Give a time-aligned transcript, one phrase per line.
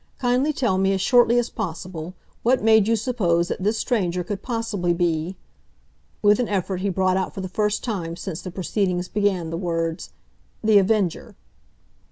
[0.17, 4.41] Kindly tell me, as shortly as possible, what made you suppose that this stranger could
[4.41, 5.35] possibly be—"
[6.23, 9.57] with an effort he brought out for the first time since the proceedings began, the
[9.59, 10.09] words,
[10.63, 11.35] "The Avenger?"